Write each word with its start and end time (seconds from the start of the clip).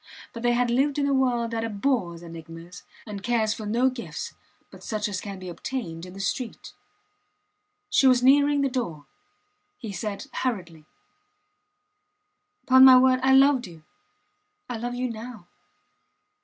But 0.33 0.41
they 0.41 0.53
had 0.53 0.71
lived 0.71 0.97
in 0.97 1.05
a 1.07 1.13
world 1.13 1.51
that 1.51 1.63
abhors 1.63 2.23
enigmas, 2.23 2.81
and 3.05 3.21
cares 3.21 3.53
for 3.53 3.67
no 3.67 3.87
gifts 3.91 4.33
but 4.71 4.81
such 4.83 5.07
as 5.07 5.21
can 5.21 5.37
be 5.37 5.47
obtained 5.47 6.07
in 6.07 6.13
the 6.13 6.19
street. 6.19 6.73
She 7.87 8.07
was 8.07 8.23
nearing 8.23 8.61
the 8.61 8.67
door. 8.67 9.05
He 9.77 9.91
said 9.91 10.25
hurriedly: 10.33 10.87
Pon 12.65 12.83
my 12.83 12.97
word, 12.97 13.19
I 13.21 13.33
loved 13.35 13.67
you 13.67 13.83
I 14.67 14.77
love 14.77 14.95
you 14.95 15.07
now. 15.07 15.45